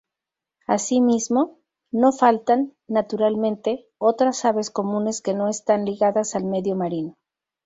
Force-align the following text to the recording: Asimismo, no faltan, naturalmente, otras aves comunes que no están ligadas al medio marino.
Asimismo, 0.65 1.59
no 1.91 2.11
faltan, 2.11 2.73
naturalmente, 2.87 3.85
otras 3.99 4.45
aves 4.45 4.71
comunes 4.71 5.21
que 5.21 5.35
no 5.35 5.47
están 5.47 5.85
ligadas 5.85 6.33
al 6.35 6.43
medio 6.45 6.75
marino. 6.75 7.17